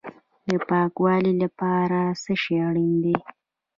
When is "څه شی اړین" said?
2.23-2.93